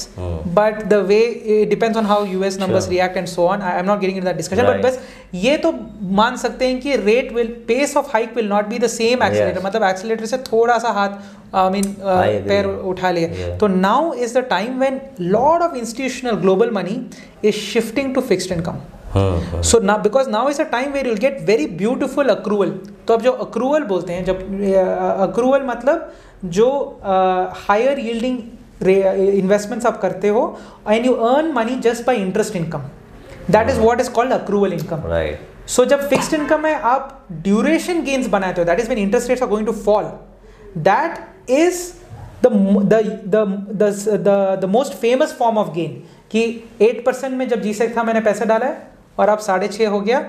[0.58, 1.20] but the way
[1.56, 2.94] it depends on how us numbers Sure.
[2.94, 4.82] react and so on I, i'm not getting into that discussion Right.
[4.82, 5.00] but बस
[5.46, 5.72] ये तो
[6.20, 9.60] मान सकते हैं कि rate will pace of hike will not be the same accelerator
[9.60, 9.66] Yes.
[9.66, 11.96] मतलब accelerator से थोड़ा सा हाथ आई मीन
[12.50, 15.00] पैर उठा लिए तो now is the time when
[15.38, 17.00] lot of institutional global money
[17.44, 18.80] is shifting to fixed income.
[19.72, 22.70] So ना because now is a time where you'll get very beautiful accrual
[23.08, 24.40] तो अब जो अक्रूवल बोलते हैं जब
[25.30, 26.14] अक्रूवल मतलब
[26.46, 27.00] जो
[27.68, 28.40] हायर यील्डिंग
[28.84, 32.82] इन्वेस्टमेंट्स आप करते हो and you earn money just by interest income
[33.52, 35.36] that is what is called accrual income Right.
[35.70, 39.44] So जब फिक्स्ड इनकम है आप ड्यूरेशन गेन्स बनाते हो that is when interest rates
[39.44, 40.04] are going to fall
[40.78, 41.92] that is
[42.46, 48.46] the most famous form of gain कि eight percent में जब जी था मैंने पैसा
[48.46, 48.88] डाला है
[49.20, 50.20] और अब साढ़े छः हो गया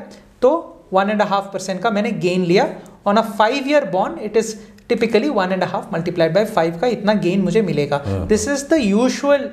[0.43, 2.69] तो वन एंड हाफ़ परसेंट का मैंने गेन लिया।
[3.07, 4.57] On a five year bond it is
[4.90, 8.80] typically one and half multiplied by five का इतना गेन मुझे मिलेगा this is the
[8.84, 9.50] usual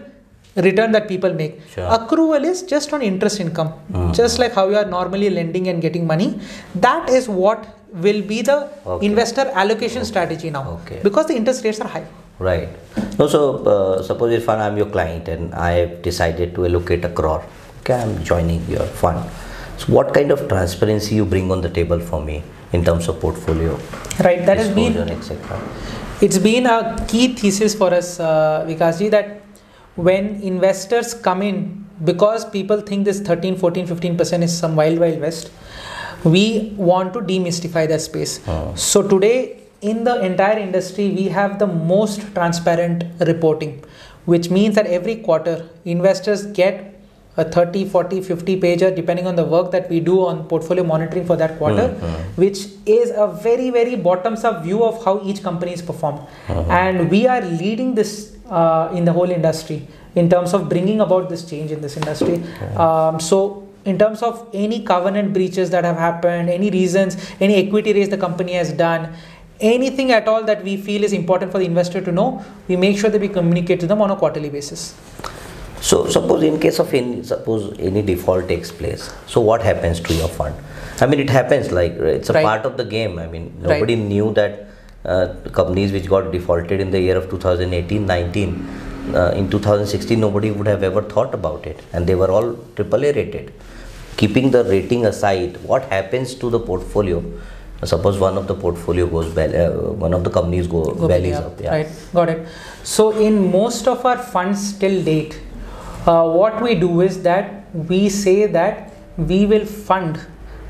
[0.65, 1.53] return that people make.
[1.73, 1.85] Sure.
[1.97, 3.69] Accrual is just on interest income,
[4.13, 6.27] just like how you are normally lending and getting money.
[6.87, 7.69] That is what
[8.07, 8.57] will be the
[8.95, 9.07] Okay.
[9.11, 10.99] investor allocation strategy now Okay.
[11.05, 12.03] because the interest rates are high.
[12.49, 12.69] Right.
[13.21, 13.41] No, so
[13.75, 17.43] uh, suppose if I'm your client and I have decided to allocate a crore,
[17.81, 19.25] okay, I'm joining your fund.
[19.79, 22.43] So what kind of transparency you bring on the table for me
[22.76, 23.80] In terms of portfolio,
[24.24, 24.46] Right.
[24.46, 25.62] That has been etc.
[26.22, 29.42] It's been a key thesis for us, uh, Vikasji, that
[29.96, 35.20] when investors come in, because people think this 13, 14, 15% is some wild, wild
[35.20, 35.52] west,
[36.24, 38.46] we want to demystify that space.
[38.48, 38.74] Uh.
[38.76, 43.84] So today, in the entire industry, we have the most transparent reporting,
[44.26, 46.95] which means that every quarter, investors get
[47.38, 51.26] a 30 40 50 pager depending on the work that we do on portfolio monitoring
[51.26, 51.90] for that quarter
[52.36, 56.20] which is a very very bottoms up view of how each company is performed.
[56.70, 61.30] And we are leading this uh, in the whole industry in terms of bringing about
[61.30, 62.42] this change in this industry.
[62.78, 67.94] Um, so in terms of any covenant breaches that have happened any reasons any equity
[67.94, 69.14] raise the company has done
[69.60, 72.98] anything at all that we feel is important for the investor to know we make
[72.98, 74.96] sure that we communicate to them on a quarterly basis
[75.88, 80.14] So suppose in case of any suppose any default takes place, so what happens to
[80.20, 80.56] your fund?
[81.00, 82.46] I mean, it happens like it's a Right.
[82.50, 83.20] part of the game.
[83.24, 83.74] I mean, Right.
[83.74, 84.54] nobody knew that
[85.14, 85.26] uh,
[85.60, 88.56] companies which got defaulted in the year of 2018, 19,
[89.14, 92.48] uh, in 2016, nobody would have ever thought about it, and they were all
[92.80, 93.54] AAA rated.
[94.22, 97.22] Keeping the rating aside, what happens to the portfolio?
[97.94, 99.72] Suppose one of the portfolio goes belly, uh,
[100.06, 101.62] one of the companies go, Go bellies belly up.
[101.62, 101.74] Yeah.
[101.76, 102.48] Right, got it.
[102.84, 105.42] So in most of our funds till date,
[106.07, 110.21] uh, what we do is that we say that we will fund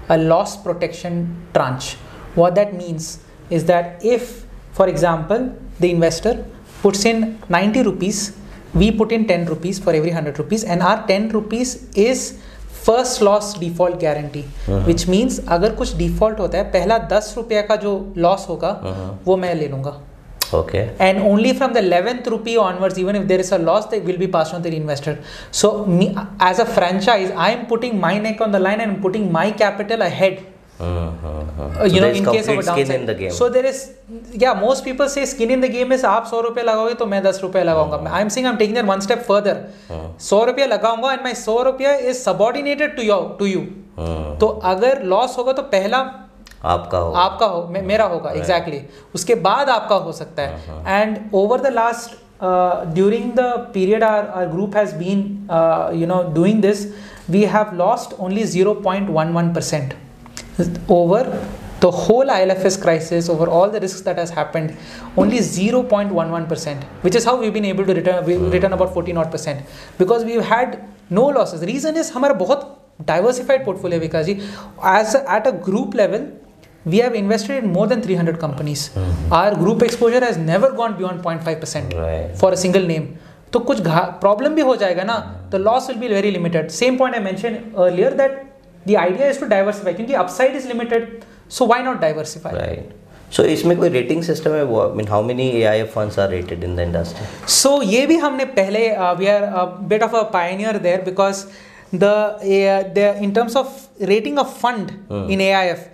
[0.08, 1.96] a loss protection tranche.
[2.34, 3.20] What that means
[3.50, 6.44] is that if, for example, the investor
[6.82, 8.36] puts in 90 rupees,
[8.74, 12.40] we put in 10 rupees for every 100 rupees, and our 10 rupees is
[12.84, 17.76] first loss default guarantee which means अगर default default होता है पहला दस रुपया का
[17.82, 18.70] जो loss होगा
[19.24, 19.96] वो मैं ले लूंगा
[20.53, 20.89] Okay.
[20.99, 24.17] and only from the 11th rupee onwards even if there is a loss they will
[24.17, 25.17] be passed on to the investor
[25.51, 29.31] so me as a franchise i am putting my neck on the line and putting
[29.31, 30.43] my capital ahead
[30.77, 31.81] Uh-huh.
[31.81, 33.31] uh, you know in case of a skin in the game.
[33.31, 33.77] so there is
[34.33, 37.21] yeah most people say skin in the game is आप सौ रुपये लगाओगे तो मैं
[37.23, 39.63] दस रुपये लगाऊँगा I am saying I am taking one step further
[40.27, 43.65] सौ रुपये लगाऊँगा एंड माई सौ रुपये is subordinated to you to you
[43.97, 44.23] Hmm.
[44.39, 45.99] तो अगर लॉस होगा तो पहला
[46.65, 49.15] आपका हो आपका हो मे, मेरा होगा एग्जैक्टली exactly.
[49.15, 52.23] उसके बाद आपका हो सकता है। And over the last
[52.93, 53.41] during the
[53.73, 55.19] period R R group has been
[55.99, 56.85] you know doing this
[57.29, 59.93] we have lost only zero point one one percent
[60.91, 61.33] over
[61.81, 64.71] the whole I F S crisis over all the risk that has happened
[65.19, 68.71] only zero point one one percent which is how we been able to return return
[68.71, 69.59] about forty not percent
[69.99, 70.75] because we had
[71.11, 76.27] no losses reason is हमारा बहुत diversified portfolio Vikas ji as at a group level
[76.84, 78.84] we have invested in more than 300 companies
[79.30, 82.30] our group exposure has never gone beyond 0.5 percent Right.
[82.36, 83.08] for a single name
[83.52, 85.16] तो कुछ problem भी हो जाएगा ना
[85.52, 88.42] the loss will be very limited same point I mention earlier that
[88.88, 91.08] the idea is to diversify क्योंकि upside is limited
[91.56, 92.94] so why not diversify right
[93.36, 96.76] so इसमें कोई rating system है वो mean how many AIF funds are rated in
[96.76, 99.46] the industry so ये भी हमने पहले we are
[99.90, 101.44] bit of a pioneer there because
[101.94, 102.04] the
[102.96, 104.90] the in terms of rating a fund
[105.30, 105.88] in AIF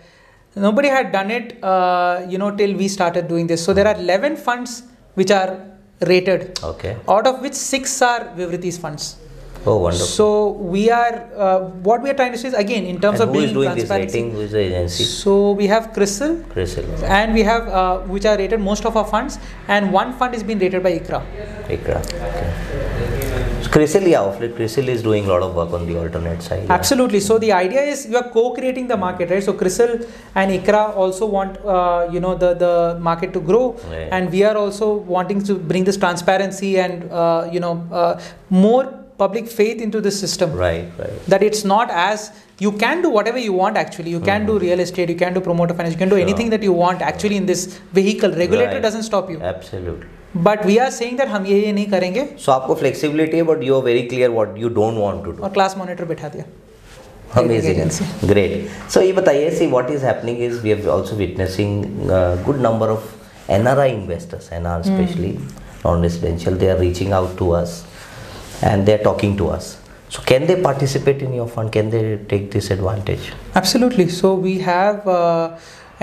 [0.55, 3.95] nobody had done it uh, you know till we started doing this so there are
[3.95, 4.83] 11 funds
[5.15, 5.65] which are
[6.01, 6.97] rated Okay.
[7.07, 9.17] out of which six are Vivriti's funds
[9.63, 10.07] Oh, wonderful.
[10.07, 13.29] So we are uh, what we are trying to say is again in terms and
[13.29, 14.31] of who being is doing this rating?
[14.31, 15.03] Who is the agency?
[15.03, 17.03] So we have Crisil CRISIL.
[17.03, 19.37] and we have uh, which are rated most of our funds
[19.67, 21.21] and one fund is being rated by ICRA.
[21.67, 21.99] ICRA.
[22.01, 23.00] Okay.
[23.71, 26.63] CRISIL, yeah, of late CRISIL is doing a lot of work on the alternate side.
[26.65, 26.73] yeah.
[26.73, 27.21] Absolutely.
[27.21, 29.41] So the idea is you are co-creating the market, right?
[29.41, 34.09] So Crisil and ICRA also want uh, you know the the market to grow, Right.
[34.11, 38.83] and we are also wanting to bring this transparency and uh, you know uh, more
[39.17, 40.51] public faith into this system.
[40.51, 41.25] Right, right.
[41.27, 44.09] That it's not as you can do whatever you want actually.
[44.11, 46.27] You can do real estate, you can do promoter finance, you can do Sure.
[46.27, 47.67] anything that you want actually in this
[48.01, 48.31] vehicle.
[48.31, 48.81] Regulator Right.
[48.89, 49.39] doesn't stop you.
[49.41, 50.07] Absolutely.
[50.35, 53.43] But we are saying that हम ये ये नहीं करेंगे। So so, आपको flexibility है
[53.43, 56.27] but you are very clear what you don't want to do और class monitor बिठा
[56.27, 56.43] दिया।
[57.39, 61.83] अमेजिंग ग्रेट सो ये बताइए see what is happening is we have also witnessing
[62.45, 65.37] good number of NRI investors NR specially
[65.85, 67.83] non residential they are reaching out to us
[68.63, 69.75] and they are talking to us
[70.09, 74.57] so can they participate in your fund can they take this advantage absolutely so we
[74.65, 75.09] have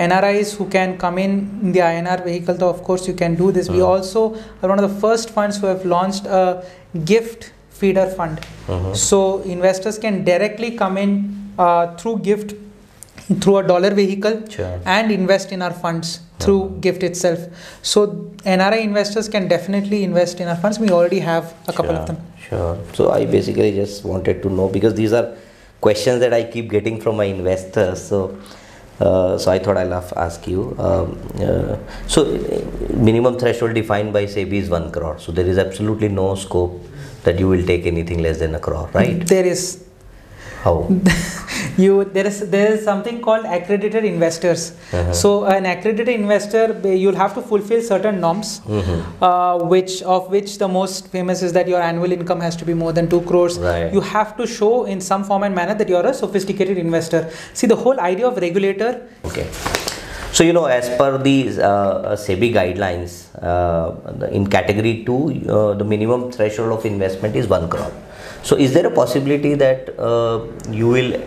[0.06, 1.32] NRIs who can come in
[1.62, 2.56] in the INR vehicle.
[2.58, 3.68] So of course you can do this.
[3.68, 6.64] We also are one of the first funds who have launched a
[7.04, 8.40] gift feeder fund.
[8.68, 8.96] Mhm.
[9.08, 11.12] So investors can directly come in
[11.58, 12.54] uh, through gift
[13.40, 14.80] through a dollar vehicle Sure.
[14.87, 17.40] and invest in our funds through gift itself.
[17.82, 18.06] So
[18.44, 20.78] NRI investors can definitely invest in our funds.
[20.78, 22.16] We already have a couple sure, of them.
[22.48, 22.78] Sure.
[22.94, 25.26] So I basically just wanted to know because these are
[25.80, 28.00] questions that I keep getting from my investors.
[28.02, 28.37] So
[29.00, 30.74] Uh, so I thought I'll ask you.
[30.78, 32.24] Um, uh, so
[32.94, 35.18] minimum threshold defined by SEBI is one crore.
[35.18, 36.82] So there is absolutely no scope
[37.24, 39.24] that you will take anything less than a crore, right?
[39.26, 39.88] There is
[40.68, 40.76] How?
[41.83, 44.62] you there is there is something called accredited investors
[44.98, 45.12] Uh-huh.
[45.20, 46.62] so an accredited investor
[47.02, 48.96] you'll have to fulfill certain norms Mhm.
[49.28, 52.74] uh, which of which the most famous is that your annual income has to be
[52.85, 53.92] more than 2 crores Right.
[53.98, 57.22] you have to show in some form and manner that you're a sophisticated investor
[57.61, 58.90] see the whole idea of regulator
[59.31, 59.46] Okay.
[60.38, 61.37] So you know, as per the
[61.68, 63.12] uh, SEBI guidelines,
[63.50, 65.16] uh, in category two,
[65.54, 67.90] uh, the minimum threshold of investment is one crore.
[68.42, 71.22] So is there a possibility that uh, you will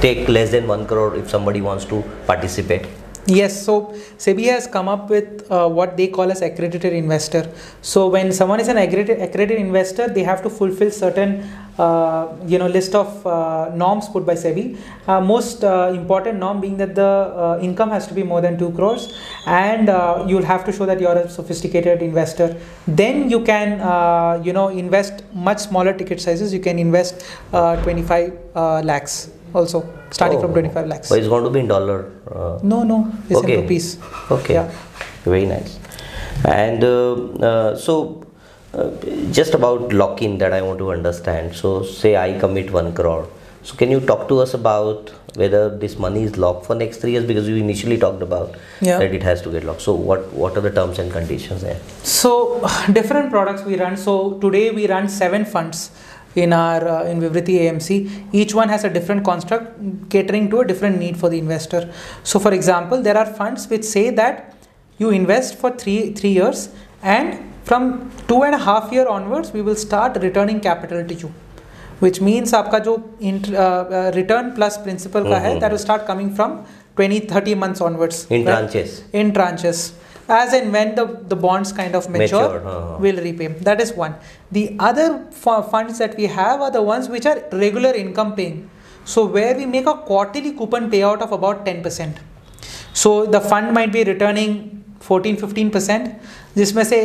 [0.00, 2.86] take less than one crore if somebody wants to participate?
[3.26, 7.52] Yes, so SEBI has come up with uh, what they call as accredited investor.
[7.82, 11.48] So when someone is an accredited, accredited investor, they have to fulfill certain,
[12.52, 14.76] you know, list of uh, norms put by SEBI.
[15.06, 17.10] Uh, most uh, important norm being that the
[17.44, 19.12] uh, income has to be more than two crores,
[19.46, 22.48] and uh, you'll have to show that you're a sophisticated investor.
[22.86, 26.52] Then you can, uh, you know, invest much smaller ticket sizes.
[26.52, 29.78] You can invest uh, 25 uh, lakhs also,
[30.10, 30.42] starting Oh.
[30.42, 31.08] from 25 lakhs.
[31.08, 31.98] So it's going to be in dollar.
[32.30, 33.54] Uh, No, no, it's Okay.
[33.54, 33.98] in rupees.
[34.30, 34.54] Okay.
[34.54, 34.70] Yeah.
[35.24, 35.78] Very nice.
[36.44, 37.14] And uh,
[37.48, 38.22] uh, so,
[38.72, 38.90] uh,
[39.32, 41.54] just about lock in that I want to understand.
[41.54, 43.28] So, say I commit one crore.
[43.62, 47.12] So, can you talk to us about whether this money is locked for next three
[47.12, 47.24] years?
[47.24, 48.98] Because you initially talked about Yeah.
[48.98, 49.82] that it has to get locked.
[49.82, 51.78] So, what what are the terms and conditions there?
[52.02, 52.60] So
[52.92, 53.96] different products we run.
[53.96, 55.90] So today we run seven funds
[56.36, 58.28] in our uh, in Vivriti AMC.
[58.32, 61.92] Each one has a different construct catering to a different need for the investor.
[62.22, 64.54] So for example, there are funds which say that
[64.98, 66.68] you invest for three three years
[67.02, 67.89] and from
[68.27, 71.31] two and a half year onwards we will start returning capital to you.
[71.99, 72.95] Which means आपका जो
[74.15, 76.57] return plus principal का है हम्म, that will start coming from
[76.99, 78.57] 20 30 months onwards In right?
[78.57, 78.97] tranches.
[79.21, 79.83] in tranches
[80.27, 82.97] as and when the, the bonds kind of mature, Matured, uh-huh.
[82.99, 84.15] we'll repay that is one
[84.51, 85.07] the other
[85.41, 87.35] fu- funds that we have are the ones which are
[87.65, 88.55] regular income paying
[89.05, 92.17] so where we make a quarterly coupon payout of about 10%
[92.93, 94.55] so the fund might be returning
[95.01, 96.19] 14 15%
[96.57, 96.99] जिसमें से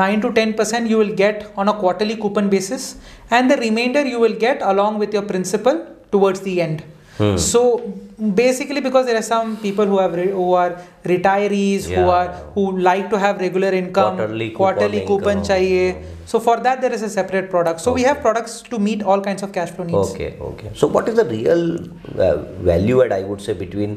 [0.00, 2.86] 9 to 10% you will get on a quarterly coupon basis
[3.30, 5.80] and the remainder you will get along with your principal
[6.16, 6.82] towards the end
[7.18, 7.34] Hmm.
[7.42, 7.60] so
[8.38, 10.70] basically because there are some people who have re- who are
[11.10, 12.14] retirees who Yeah.
[12.14, 15.44] are who like to have regular income Quarterly coupon quarterly coupon income.
[15.50, 15.94] chahiye
[16.32, 18.08] so for that there is a separate product so we Okay.
[18.10, 20.70] have products to meet all kinds of cash flow needs Okay, okay.
[20.82, 21.64] So, what is the real
[22.26, 22.36] uh,
[22.72, 23.96] value add, I would say, between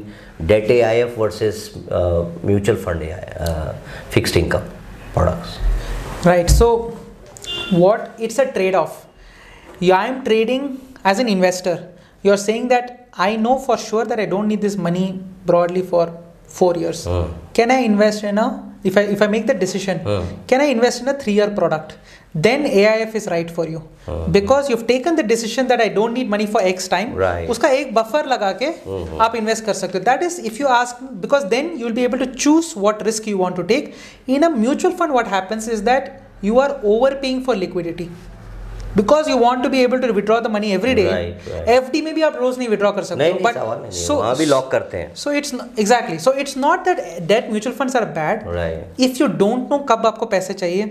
[0.52, 3.72] debt AIF versus uh, mutual fund AI, uh,
[4.16, 4.66] fixed income
[5.13, 5.59] Products?
[6.25, 6.49] Right.
[6.49, 6.97] So,
[7.71, 9.07] what it's a trade off.
[9.81, 11.91] I'm trading as an investor.
[12.21, 16.17] You're saying that I know for sure that I don't need this money broadly for
[16.47, 17.05] four years.
[17.05, 17.33] Hmm.
[17.53, 18.47] Can I invest in a
[18.83, 20.23] if I if I make the decision, Hmm.
[20.47, 21.97] can I invest in a three-year product?
[22.36, 24.32] Then AIF is right for you Hmm.
[24.32, 27.14] because you've taken the decision that I don't need money for X time.
[27.22, 27.48] Right.
[27.50, 29.20] उसका एक buffer लगा के Hmm.
[29.26, 30.04] आप invest कर सकते हो.
[30.04, 33.40] That is if you ask because then you'll be able to choose what risk you
[33.44, 33.92] want to take.
[34.36, 36.10] In a mutual fund, what happens is that
[36.42, 38.10] you are overpaying for liquidity.
[38.97, 41.03] Because you want to be able to withdraw the money every day
[41.75, 44.97] F D में भी आप रोज नहीं withdraw कर सकते but so अभी lock करते
[44.97, 49.27] हैं। So it's exactly so it's not that debt mutual fund are bad if you
[49.37, 50.85] don't know कब आपको पैसे चाहिए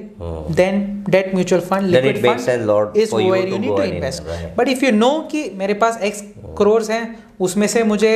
[0.60, 4.22] then debt mutual fund liquid fund is where you need to invest
[4.56, 6.24] but if you know कि मेरे पास x
[6.58, 7.04] crore हैं
[7.46, 8.10] उसमें से मुझे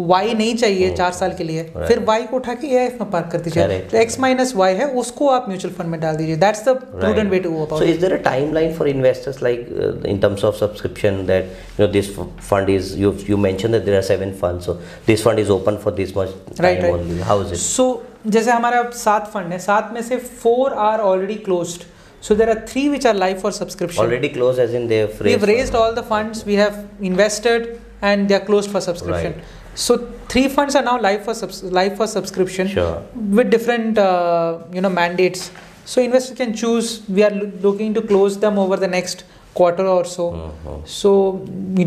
[0.00, 3.28] वाई नहीं चाहिए चार साल के लिए। फिर वाई को उठा के ए में पार्क
[3.32, 6.64] कर दीजिए। तो एक्स माइनस वाई है उसको आप म्यूचुअल फंड में डाल दीजिए। That's
[6.68, 10.18] the prudent way to go about so is there a timeline for investors like in
[10.18, 11.44] terms of subscription that
[11.80, 14.74] you know this fund is you you mention that there are seven funds so
[15.06, 17.90] this fund is open for this much right how is it so
[18.26, 21.90] जैसे हमारे अब सात fund है सात में से four are already closed
[22.26, 24.00] So there are three which are live for subscription.
[24.02, 25.28] Already closed, as in they have raised.
[25.28, 26.42] We've raised all the funds.
[26.50, 26.76] We have
[27.08, 27.64] invested.
[28.02, 29.44] And they are closed for subscription Right.
[29.74, 29.96] so
[30.28, 33.02] three funds are now live for subs- live for subscription sure
[33.38, 35.50] with different uh, you know mandates
[35.84, 39.24] so investors can choose we are loo- looking to close them over the next
[39.60, 40.76] quarter or so Mhm.
[40.98, 41.10] so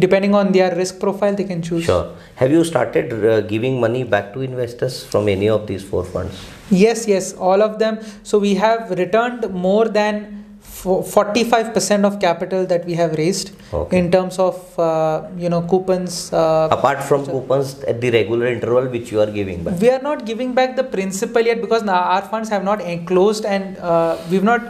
[0.05, 2.03] depending on their risk profile they can choose Sure.
[2.41, 6.35] Have you started uh, giving money back to investors from any of these four funds?
[6.69, 7.97] Yes, yes, all of them.
[8.23, 13.97] So we have returned more than 45% of capital that we have raised Okay.
[13.99, 16.31] in terms of uh, you know coupons.
[16.33, 19.79] Uh, Apart from coupons at the regular interval which you are giving back.
[19.85, 23.45] we are not giving back the principal yet because now our funds have not enclosed
[23.45, 24.61] and uh, we've not.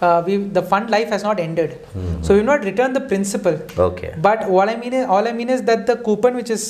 [0.00, 2.24] Uh, we the fund life has not ended, Mhm.
[2.26, 3.56] so we've not returned the principal.
[3.86, 4.12] Okay.
[4.26, 6.64] But what I mean is, all I mean is that the coupon which is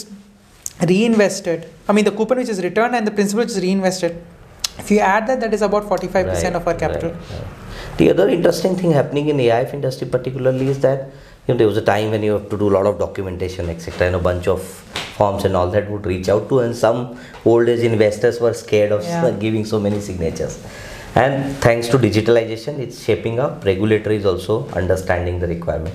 [0.93, 4.17] reinvested, I mean the coupon which is returned and the principal which is reinvested,
[4.79, 7.11] if you add that, that is about 45% Right, of our capital.
[7.11, 7.60] right, right.
[8.01, 11.01] The other interesting thing happening in AIF industry particularly is that
[11.47, 13.69] you know there was a time when you have to do a lot of documentation
[13.69, 14.63] etc and a bunch of
[15.19, 17.01] forms and all that would reach out to and some
[17.45, 19.31] old age investors were scared of Yeah.
[19.45, 20.57] giving so many signatures.
[21.15, 23.67] And thanks to digitalization it's shaping up.
[23.67, 25.95] Regulatory is also understanding the requirement.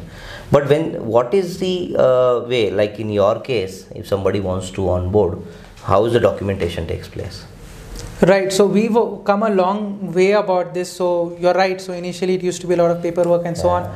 [0.52, 0.86] But when
[1.16, 5.42] what is the uh, way like in your case if somebody wants to onboard
[5.92, 7.46] how is the documentation takes place
[8.28, 10.92] Right, so we've come a long way about this.
[10.92, 11.80] So you're right.
[11.80, 13.94] So initially it used to be a lot of paperwork and so on,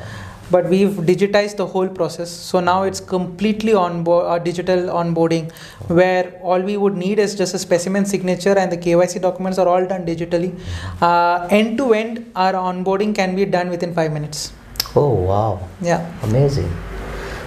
[0.52, 2.30] but we've digitized the whole process.
[2.30, 5.52] So now it's completely on board, uh, digital onboarding,
[5.88, 9.68] where all we would need is just a specimen signature and the KYC documents are
[9.68, 10.54] all done digitally.
[11.02, 14.52] Uh, end to end, our onboarding can be done within five minutes.
[14.96, 16.06] oh wow Yeah.
[16.24, 16.70] Amazing.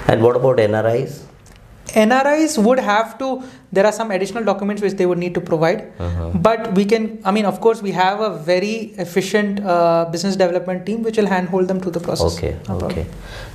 [0.09, 1.22] And what about NRIs?
[1.89, 5.93] NRIs would have to, there are some additional documents which they would need to provide.
[5.99, 6.31] Uh-huh.
[6.35, 10.87] But we can, I mean, of course, we have a very efficient uh, business development
[10.87, 12.37] team which will handhold them through the process.
[12.39, 13.07] Okay, No okay.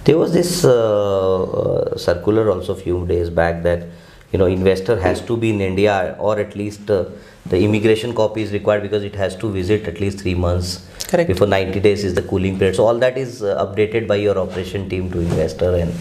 [0.03, 3.88] There was this uh, uh, circular also a few days back that
[4.32, 7.05] you know investor has to be in India or at least uh,
[7.45, 11.28] the immigration copy is required because it has to visit at least three months Correct.
[11.28, 12.75] before 90 days is the cooling period.
[12.75, 15.93] So all that is uh, updated by your operation team to investor and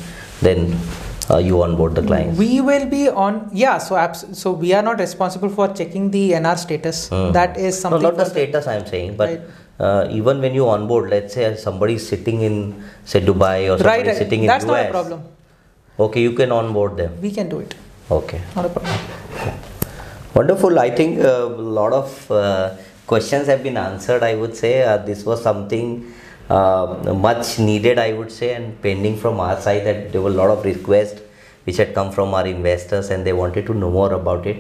[0.42, 0.76] then
[1.30, 2.38] uh, you onboard the clients.
[2.38, 6.32] We will be on, yeah, so abs- so we are not responsible for checking the
[6.32, 7.08] NR status.
[7.08, 7.32] Hmm.
[7.32, 8.02] That is something.
[8.02, 9.40] No, not the status I am saying, but Right.
[9.80, 12.56] uh, even when you onboard, let's say somebody is sitting in
[13.04, 14.70] say Dubai or somebody Right, sitting in That's US.
[14.70, 15.22] not a problem.
[15.98, 17.12] Okay, you can onboard them.
[17.20, 17.74] We can do it.
[18.10, 18.94] Okay, Not a problem.
[20.34, 20.78] wonderful.
[20.78, 24.22] I think uh, a lot of uh, questions have been answered.
[24.22, 26.12] I would say uh, this was something
[26.50, 27.98] uh, much needed.
[27.98, 31.20] I would say and pending from our side that there were a lot of requests
[31.64, 34.56] which had come from our investors and they wanted to know more about it.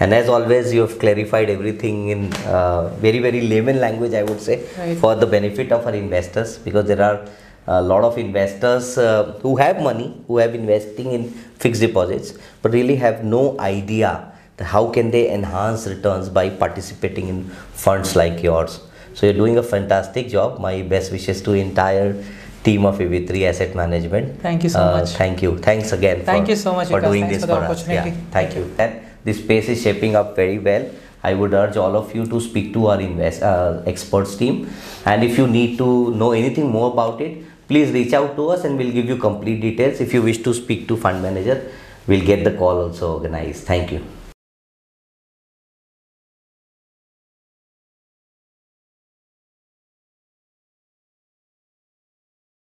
[0.00, 4.14] And as always, you have clarified everything in uh, very very layman language.
[4.14, 4.96] I would say Right.
[4.96, 7.26] for the benefit of our investors because there are
[7.66, 11.28] a lot of investors uh, who have money who have investing in
[11.64, 17.44] fixed deposits but really have no idea how can they enhance returns by participating in
[17.84, 18.80] funds like yours
[19.18, 20.60] so you're doing a fantastic job.
[20.60, 22.14] My best wishes to entire
[22.62, 24.40] team of Vivriti asset management.
[24.40, 25.10] Thank you so Uh, much.
[25.20, 25.58] thank you.
[25.58, 27.08] Thanks again Thank for, you so much, for Vikas.
[27.10, 27.88] doing Thanks this for the us.
[27.88, 28.64] yeah thank you.
[28.78, 30.84] And this space is shaping up very well.
[31.30, 34.70] I would urge all of you to speak to our invest uh, experts team.
[35.04, 37.38] And if you need to know anything more about it
[37.72, 40.00] please reach out to us and we'll give you complete details.
[40.00, 41.58] If you wish to speak to fund manager
[42.06, 43.64] we'll get the call also organized.
[43.64, 44.00] Thank you